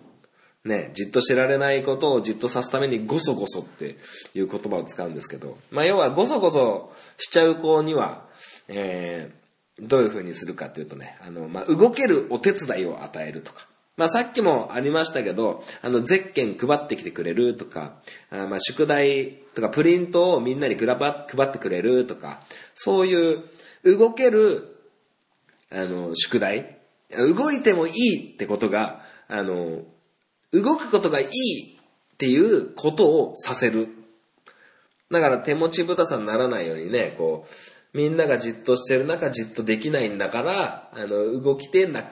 [0.64, 3.98] ね、じっとしてられないことをじっとさすためにごそごそって
[4.34, 8.24] いう言葉を使うんですけど、まあ要はごそごそしちゃう子には、
[8.68, 13.66] えー、どういう風にするかっていうとね、あの、まあ動けるお手伝いを与えるとか、
[13.98, 17.96] まあさっきもありましたけど、あの、ゼッケン配ってきてくれるとか、
[18.30, 22.40] あまあ宿題とかプリントをみんなに配ってくれるとか、
[22.74, 23.42] そういう
[23.84, 24.74] 動ける、
[25.70, 26.78] あの、宿題、
[27.16, 29.82] 動いてもいいってことが、あの、
[30.52, 33.88] 動くことがいいっていうことをさせる。
[35.10, 37.46] だから手持ち豚さにならないようにね、こ
[37.94, 42.04] う、みんながじっとしてる中じっとできないんだから、あの、動きてんだ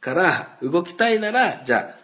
[0.00, 1.98] から動きたいなら、じゃあ、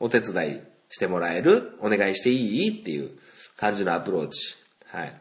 [0.00, 1.72] お手伝いしてもらえる？
[1.80, 2.80] お願いしていい？
[2.80, 3.10] っていう
[3.56, 4.54] 感じのアプローチ。
[4.86, 5.14] はい。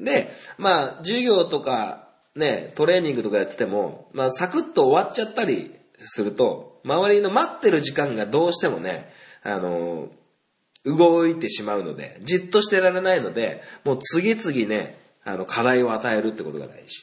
[0.00, 10.08] で、まあ、授業とか、ね、トレーニングとかやってても、まあ、サクッと終わっちゃったりすると、周りの待ってる時間がどうしてもね、あの、
[10.84, 17.02] 動いてしまうので、じっとしてられないので、もう次々ね、あの、課題を与えるってことが大事。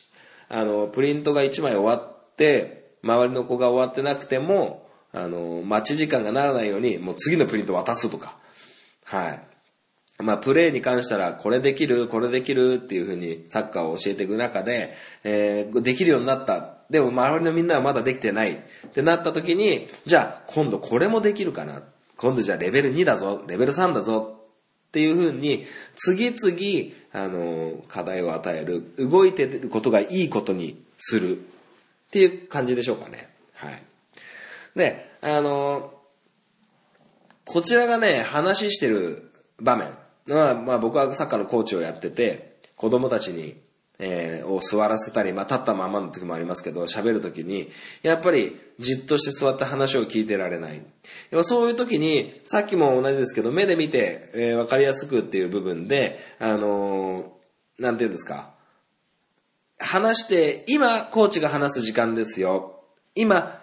[0.50, 8.38] あの、プリントが1枚終わって、周りの子が終わってなくても、あの、待ち時間がならないように、もう次のプリント渡すとか、
[9.04, 9.44] はい。
[10.24, 16.75] まあ、プレーに関したら、これできる、これできるっていうふうにサッカーを教えていく中で、えー、できるようになった。
[16.90, 18.54] でも周りのみんなはまだできてない。
[18.54, 21.82] ってなった時に、じゃあ、今度これもできるかな。
[22.18, 24.40] 今度じゃあレベル2だぞ、レベル3だぞ。
[24.88, 28.94] っていうふうに、次々、あの、課題を与える。
[28.98, 31.38] 動いてることがいいことにする。
[31.38, 31.42] っ
[32.12, 33.30] ていう感じでしょうかね。
[33.56, 33.84] はい。
[34.76, 35.94] で、あの、
[37.46, 39.94] こちらがね、話してる場面。
[40.28, 43.58] まあ、まあ僕はサッカーのコーチをやってて、子供たちに、
[44.00, 47.70] えー、を座らせたり、まあ立ったままの時もありますけど、喋る時に、
[48.02, 50.82] やっぱりじっとして座って話を聞いてられない。
[51.44, 58.54] そういう時に、さっきも同じですけど、目で見て、えー、わかりやすくっていう部分で、あのー、なんて言うんですか。
[59.78, 62.84] 話して、今、コーチが話す時間ですよ。
[63.14, 63.62] 今、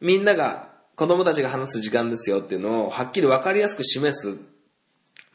[0.00, 4.38] みんなが、子供たちが話す時間ですよっていうのを、はっきりわかりやすく示す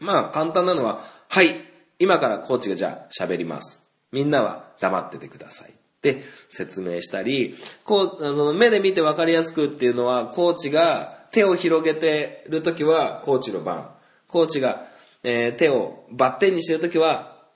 [0.03, 1.63] まあ、簡単なのは、はい、
[1.97, 3.89] 今からコーチがじゃあ喋ります。
[4.13, 5.73] みんなは黙っててください。
[6.01, 13.89] で、説明したり、こう、あの、目で見て分かりやすくっていうのは、コーチが手を広げてるときは、コーチの番。
[14.27, 14.87] コーチが、
[15.23, 17.47] えー、手をバッテンにしてるときは、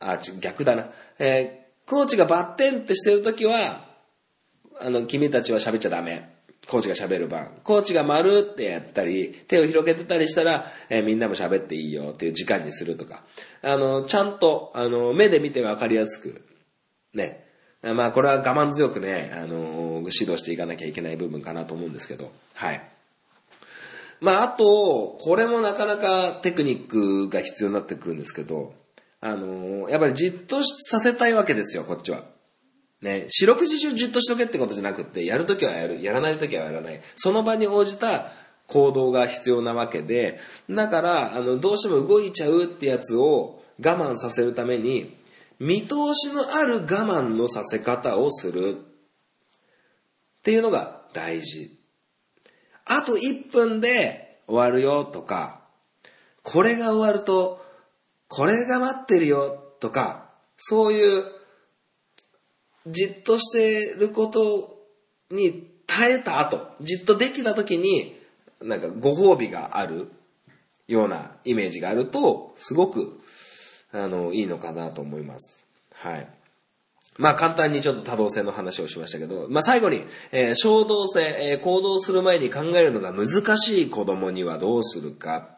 [0.00, 0.90] あ、ち逆だな。
[1.18, 3.86] えー、コーチがバッテンってしてるときは、
[4.80, 6.33] あの、君たちは喋っちゃダメ。
[6.66, 7.60] コーチが喋る番。
[7.62, 13.22] コーチが丸ってやったり、手を広げてたりしたら、えー、みんなも喋っていいよっていう時間にするとか。
[13.62, 16.42] あの、ちゃんと、あの、目で見てわかりやすく、
[17.12, 17.44] ね。
[17.82, 22.82] まあ、これは我慢強くね、あの、指導していかなきゃいけない部分かなと思うんですけど、はい。
[24.20, 28.72] まあ、あと、これもなかなかテクニックが必要になってくるんですけど、
[29.20, 32.24] あの、やっぱりじっとさせたいわけですよ、こっちは。
[33.04, 37.02] ね、四六時中じっとしとけってことじゃなくって、やるときはやる、やらないときはやらない。
[37.16, 38.32] その場に応じた
[38.66, 40.40] 行動が必要なわけで、
[40.70, 45.18] だから、あの、どうしても動いちゃうってやつを我慢させるために、
[45.58, 48.80] 見通しのある我慢のさせ方をするっ
[50.42, 51.78] ていうのが大事。
[52.86, 55.60] あと1分で終わるよとか、
[56.42, 57.62] これが終わると、
[58.28, 61.24] これが待ってるよとか、そういう
[62.86, 64.78] じっとしてること
[65.30, 68.18] に耐えた後、じっとできた時に、
[68.62, 70.10] なんかご褒美がある
[70.86, 73.20] ようなイメージがあると、すごく、
[73.92, 75.64] あの、いいのかなと思います。
[75.94, 76.28] はい。
[77.16, 85.56] まあ簡単にちょっと多動性の話をしましたけど、まあ最後に、えー、衝動性、えー、行動する前に考えるのが難しい子供にはどうするか。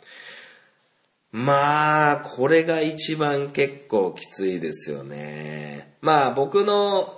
[1.33, 5.97] まあ、これが一番結構きついですよね。
[6.01, 7.16] まあ僕の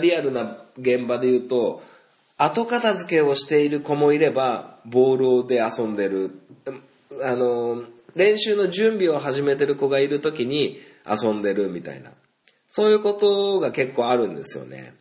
[0.00, 1.82] リアルな現場で言うと、
[2.38, 6.30] 後片付けをしている子もいれば、ボールで遊んでる。
[7.22, 7.82] あの、
[8.14, 12.10] 練習の準備を始めてる子がいる時に遊んでるみたいな。
[12.68, 14.94] そういうことが結構あるんですよね。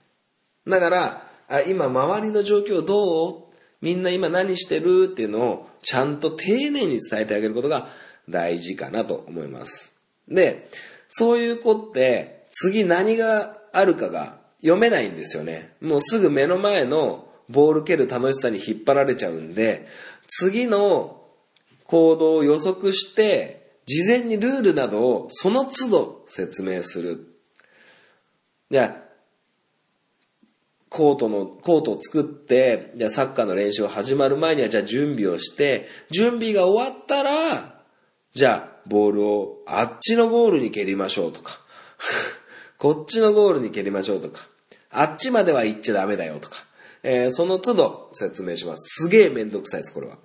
[0.68, 3.44] だから、あ今周りの状況どう？
[3.82, 5.10] みんな今何してる？
[5.12, 7.90] っていうのをちゃんと丁寧に伝えてあげることが
[8.28, 9.94] 大事かなと思います。
[10.28, 10.70] で、
[11.10, 15.76] そういう子って次何があるかが読めないんですよね。
[15.80, 19.88] もうすぐ目の前のボール蹴る楽しさに引っ張られちゃうんで、
[20.28, 21.22] 次の
[21.86, 27.28] 行動を予測して、事前にルールなどをその都度説明する。
[28.72, 29.06] じゃあ、
[30.90, 37.84] コートの、コートを作って、じゃあサッカーの練習を始まる前にはじゃあ準備をして、準備が終わったら、
[38.34, 41.60] じゃあボールをあっちのゴールに蹴りましょうとか、
[42.80, 44.48] こっちのゴールに蹴りましょうとか、
[45.00, 46.58] あっちまでは行っちゃダメだよとか、
[47.04, 49.04] えー、その都度説明します。
[49.04, 50.18] すげえめんどくさいです、これは。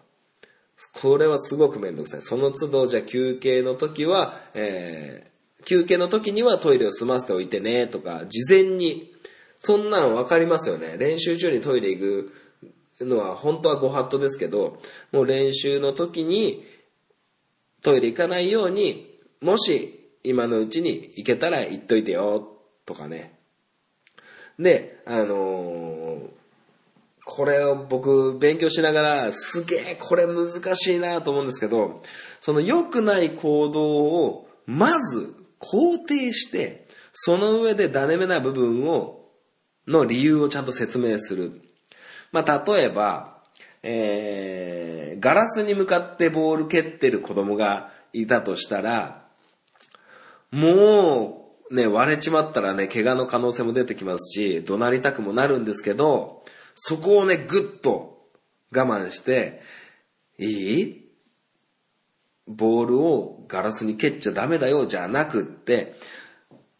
[0.94, 2.22] これはすごくめんどくさい。
[2.22, 9.12] その都度、じゃあ休憩の時は、えー、休憩の時にはトイレを済ませておいてね、とか、事前に、
[9.60, 10.96] そんなの分かりますよね。
[10.98, 12.32] 練習中にトイレ行く
[13.04, 14.80] のは本当はご法度ですけど、
[15.12, 16.64] もう練習の時に
[17.82, 23.39] トイレ行かないように、もし今のうちに行けたら行っといてよ、とかね。
[24.60, 26.28] で、あのー、
[27.24, 32.02] これを僕勉強しながら、すげえこれ難しいなと思うんですけど、
[32.40, 39.28] その良くない行動をまず肯定して、その上でダネメな部分を、
[39.86, 41.62] の理由をちゃんと説明する。
[42.30, 43.38] まあ、例えば、
[43.82, 49.24] えー、ガラスに向かってボール蹴ってる子供がいたとしたら、
[50.50, 51.39] もう
[51.70, 56.42] ね、割れちまったらね、怪我の可能性も出てきますし、怒鳴りたくもなるんですけど、
[56.74, 58.26] そこをね、ぐっと
[58.74, 59.62] 我慢して、
[60.38, 61.10] いい？
[62.48, 65.94] ボールをガラスに蹴っちゃダメだよじゃなくって、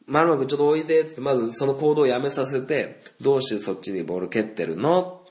[0.07, 5.25] まるまくちょっと置いてって、まずその行動をやめさせて、どうしてそっちにボール蹴ってるの？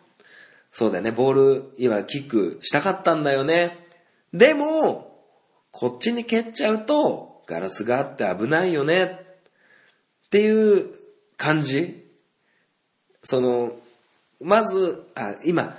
[0.72, 3.88] そうだよね、ボール今キックしたかったんだよね。
[4.34, 5.26] でも、
[5.72, 9.26] こっちに蹴っちゃうと、ガラスがあって危ないよね。
[10.30, 10.92] っていう
[11.38, 12.06] 感じ？
[13.24, 13.72] その、
[14.40, 15.76] まず、あ、今、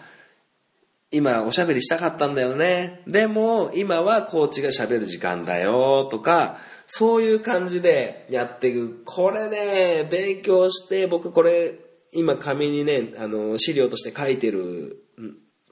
[1.12, 3.02] 今おしゃべりしたかったんだよね。
[3.06, 9.02] でも、今はコーチが喋る時間だよ、とか、そういう感じでやっていく。
[9.04, 11.78] これね、勉強して、僕これ、
[12.12, 15.04] 今紙にね、あの、資料として書いてる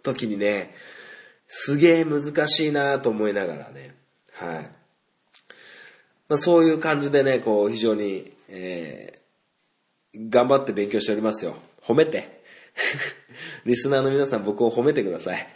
[0.05, 0.73] 時にね、
[1.49, 3.97] すげえ難しいなと思いながらね、
[4.33, 4.71] はい。
[6.29, 11.57] まあ、そういう感じでね、こう、非常に、えー、頑張って勉強しておりますよ。
[11.83, 12.43] 褒めて。
[13.65, 15.47] リスナーの皆さん僕を褒めてください。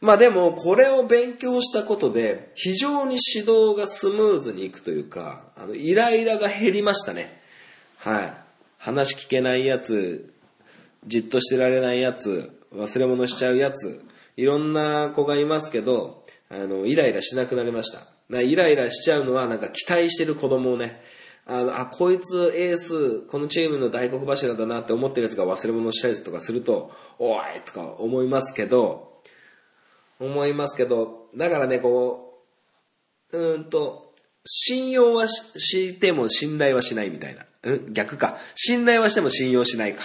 [0.00, 7.42] まあでも、これを勉強したことで、非常に指導がスムーズにいくというか、あの、イライラが減りましたね。
[7.98, 8.34] はい。
[8.78, 10.32] 話聞けないやつ、
[11.06, 14.00] じっとしてられないやつ、忘れ物しちゃうやつ、
[14.38, 18.06] いろんな子がいますけど、あの、イライラしなくなりました。
[18.40, 21.02] イライラしちゃうのは、なんか期待してる子供をね、
[21.50, 29.20] あの、あ、こいつエース、このチームの大黒柱だなって思ってるやつが忘れ物したりとかすると、おいとか思いますけど、
[30.20, 32.44] 思いますけど、だからね、こ
[33.32, 37.44] う、うんと、信用はしても信頼はしないみたいな。
[37.62, 37.92] うん？
[37.92, 38.38] 逆か。
[38.54, 40.02] 信頼はしても信用しないか。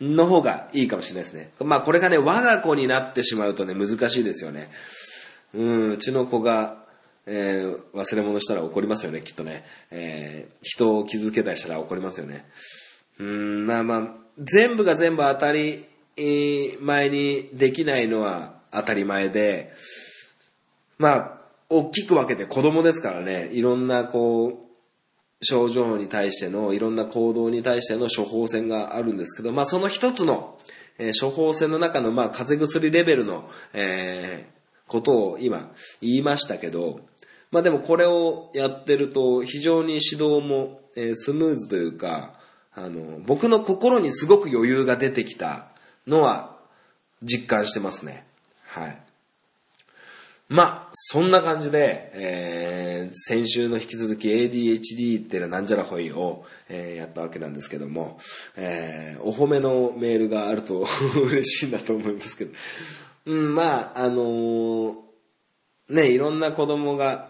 [0.00, 1.52] の方がいいかもしれないですね。
[1.60, 4.70] まあこれがね、我が子になってしまうとね、難しいですよね。
[5.54, 6.84] うん、うちの子が、
[7.30, 9.64] えー、忘れ物したら怒りますよね、きっとね。
[9.90, 12.46] えー、人を傷つけたりしたら怒りますよね。
[13.18, 15.86] うん、まあまあ、全部が全部当たり
[16.80, 19.72] 前にできないのは当たり前で、
[20.96, 24.68] まあ、大きく分けて子供ですからね、いろんなこう、
[25.42, 30.58] 症状に対しての、いろんな行動に対しての処方箋があるんですけど、まあその一つの、
[30.98, 35.70] えー、処方箋の中の、まあ風邪薬レベルの、えー、ことを今
[36.00, 37.00] 言いましたけど、
[37.50, 42.34] まあでもこれをやってると非常に指導も、えー、スムーズというか、
[42.74, 45.68] あの、僕の心にすごく余裕が出てきた
[46.06, 46.56] のは
[47.22, 48.26] 実感してますね。
[48.66, 49.02] はい。
[50.48, 58.18] まあ、そんな感じで、えー、先週の引き続き ADHD ってなんじゃらほいを、えー、やったわけなんですけども、
[58.56, 60.86] えー、お褒めのメールがあると
[61.26, 62.52] 嬉しいなと思いますけど、
[63.26, 64.94] うん、まあ、あのー、
[65.90, 67.27] ね、いろんな子供が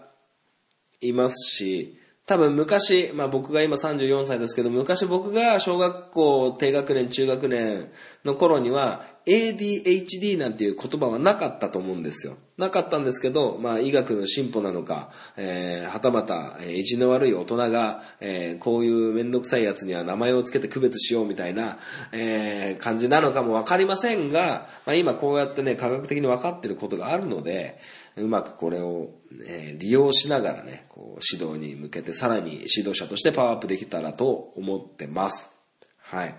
[1.01, 7.89] いますし、多分昔、まあ僕が今34歳ですけど、昔僕が小学校低学年、中学年
[8.23, 12.37] の頃には ADHD なんていう言葉はなかったと思うんですよ。
[12.55, 21.79] なかったんですけど、まあ医学の進歩なのか、えー、はたまた、えー、意地の悪い大人が、えー、こういうめんどくさいやつには名前を付けて区別しようみたいな、
[22.11, 27.79] えー、感じなのかもわかりませんが、まあ今こうやってね、科学的に分かってることがあるので、
[28.17, 29.11] うまくこれを、
[29.47, 35.49] え利用しながらね、こう指導に向けてさらに指導者としてパワーアップできたらと思ってます。
[35.97, 36.35] はい。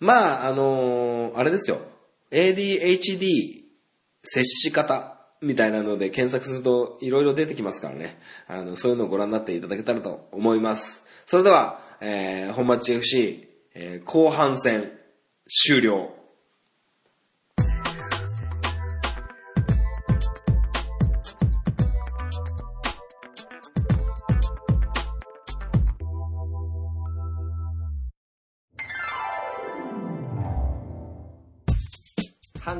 [0.00, 1.80] まあ、あのー、あれですよ。
[2.30, 3.62] ADHD
[4.22, 8.18] 接し方みたいなので検索すると色々出てきますからね。
[8.48, 11.02] あの、そういうのをご覧になっていただけたらと思います。
[11.26, 14.92] それでは、えー、本町 FC、えー、後半戦
[15.48, 16.23] 終了。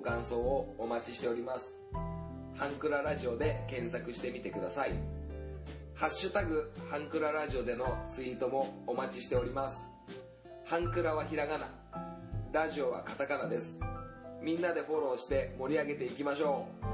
[0.00, 1.74] 感想をお待ちしております。
[2.56, 4.92] ハンクララジオで検索してみてください。
[5.94, 9.78] ハッシュタグ、ハンクララジオでのツイートもお待ちしております。
[10.64, 11.68] ハンクラはひらがな、
[12.52, 13.78] ラジオはカタカナです。
[14.42, 16.90] みんなでフォローして盛り上げていきましょう。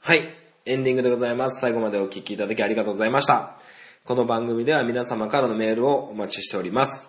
[0.00, 0.37] はい。
[0.68, 1.62] エンディングでございます。
[1.62, 3.58] 最後までお聞きいただきありがとうございました。
[4.04, 7.08] この番組では皆様からのメールをお待ちしております。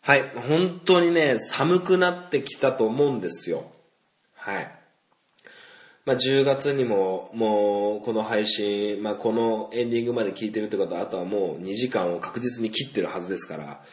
[0.00, 0.32] はい。
[0.34, 3.70] 本当にね、寒くなってきたと思うんですよ。
[4.34, 4.74] はい。
[6.06, 13.84] まあ、10月にも、もう、この配信、まあ、このエンディングまで聞いてるってことは、あとはもう2時間を確実に切ってるはずですから、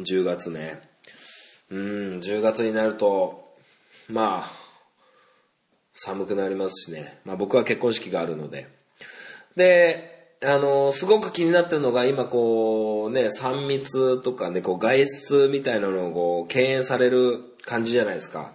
[0.00, 0.80] 10月ね。
[1.70, 3.54] うん、10月になると、
[4.08, 4.63] まあ、
[5.94, 7.20] 寒くなりますしね。
[7.24, 8.68] まあ僕は結婚式があるので。
[9.56, 18.52] で、あの、すごく気になってるのが今こうね、3密とかね、こう外出みたいなのをこう敬遠される感じじゃないですか。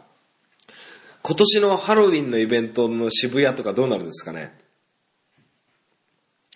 [1.21, 4.57] 今年のハロウィンのイベントの渋谷とかどうなるんですかね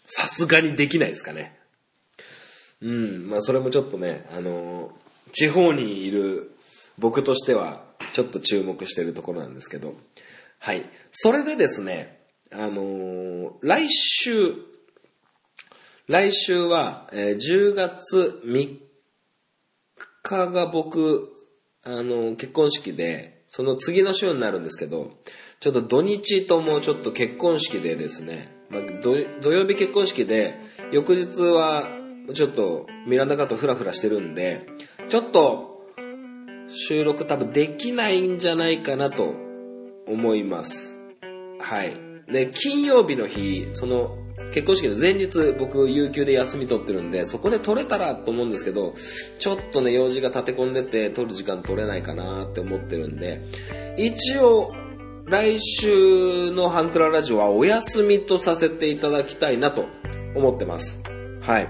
[0.05, 1.57] さすがにできないですかね。
[2.81, 4.91] うん、まあそれもちょっとね、あの、
[5.31, 6.51] 地方にいる
[6.97, 9.95] 僕としてはちょっと注目してるところなんですけど、
[10.66, 10.89] はい。
[11.11, 14.55] それでですね、あのー来週、
[16.07, 18.78] 来週は、えー10月3
[20.24, 21.34] 日が僕、
[21.84, 25.18] あのー結婚式で、その次の週になるんですけど、
[25.59, 30.55] ちょっと土日ともちょっと結婚式でですね、まあ、土曜日結婚式で、
[30.93, 31.89] 翌日は
[32.34, 34.66] ちょっとミランダカーとフラフラしてるんで、
[35.09, 35.84] ちょっと
[36.70, 39.42] 収録多分できないんじゃないかなと
[40.07, 40.99] 思います。
[41.59, 41.95] はい。
[42.31, 44.17] で、金曜日の日、その、
[44.53, 48.93] 結婚式の前日、僕、有給で休み取ってるんで、そこで取れたらと思うんですけど、
[49.39, 53.41] ちょっとね、用事が立て込んでて、取る時間取れないかなって思ってるんで、
[53.97, 54.71] 一応、
[55.25, 59.85] 来週のハンクララジオはお休みとさせていただきたいなと
[60.35, 60.99] 思ってます。
[61.41, 61.69] はい。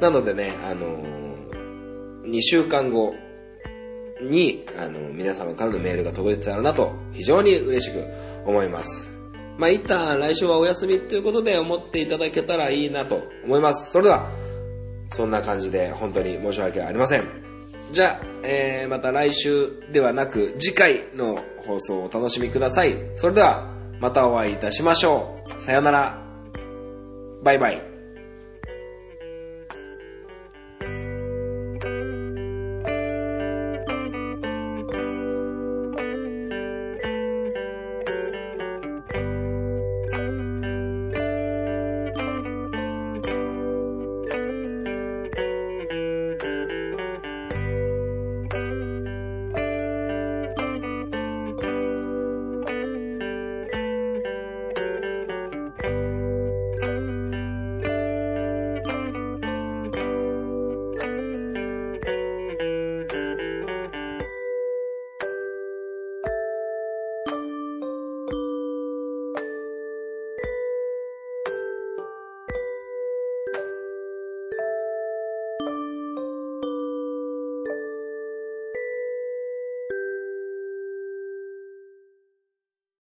[0.00, 3.14] なのでね、あのー、2週間後、
[4.22, 8.04] に、あの、皆様からのメールが届いてたらなと、非常に嬉しく
[8.46, 9.08] 思います。
[9.58, 13.90] まあ、一旦来週はお休みということで思っていただけたらいいなと思います。
[13.92, 14.30] それでは、
[15.12, 17.28] そんな感じで本当に申し訳ありません。
[17.92, 22.96] じゃあ、えー、また来週ではなく次回の放送をお楽しみください。
[23.16, 25.60] それでは、またお会いいたしましょう。
[25.60, 26.24] さよなら。
[27.42, 27.89] バイバイ。